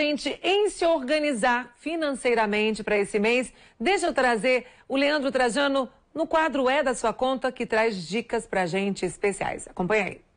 [0.00, 6.26] gente em se organizar financeiramente para esse mês, deixa eu trazer o Leandro Trajano no
[6.26, 9.68] quadro É da Sua Conta, que traz dicas para gente especiais.
[9.68, 10.29] Acompanha aí.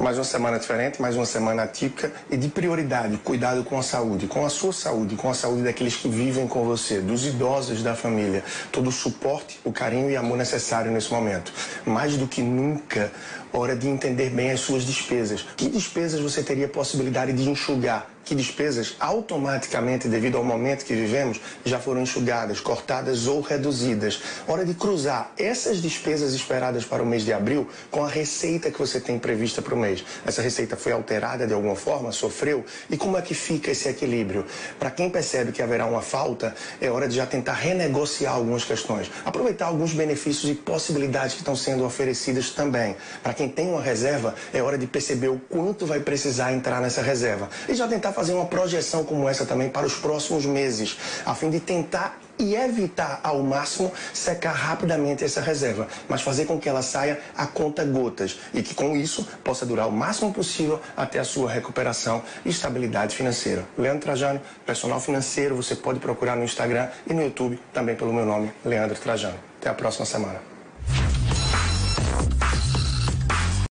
[0.00, 4.26] Mais uma semana diferente, mais uma semana atípica e de prioridade, cuidado com a saúde,
[4.26, 7.94] com a sua saúde, com a saúde daqueles que vivem com você, dos idosos da
[7.94, 8.42] família.
[8.72, 11.52] Todo o suporte, o carinho e amor necessário nesse momento.
[11.84, 13.12] Mais do que nunca,
[13.52, 15.44] hora de entender bem as suas despesas.
[15.54, 18.08] Que despesas você teria possibilidade de enxugar?
[18.30, 24.22] Que despesas automaticamente, devido ao momento que vivemos, já foram enxugadas, cortadas ou reduzidas.
[24.46, 28.78] Hora de cruzar essas despesas esperadas para o mês de abril com a receita que
[28.78, 30.04] você tem prevista para o mês.
[30.24, 32.64] Essa receita foi alterada de alguma forma, sofreu?
[32.88, 34.46] E como é que fica esse equilíbrio?
[34.78, 39.10] Para quem percebe que haverá uma falta, é hora de já tentar renegociar algumas questões,
[39.24, 42.94] aproveitar alguns benefícios e possibilidades que estão sendo oferecidas também.
[43.24, 47.02] Para quem tem uma reserva, é hora de perceber o quanto vai precisar entrar nessa
[47.02, 51.34] reserva e já tentar fazer uma projeção como essa também para os próximos meses, a
[51.34, 56.68] fim de tentar e evitar ao máximo secar rapidamente essa reserva, mas fazer com que
[56.68, 61.18] ela saia a conta gotas e que com isso possa durar o máximo possível até
[61.18, 63.64] a sua recuperação e estabilidade financeira.
[63.78, 68.26] Leandro Trajano, personal financeiro, você pode procurar no Instagram e no YouTube também pelo meu
[68.26, 69.38] nome, Leandro Trajano.
[69.58, 70.59] Até a próxima semana.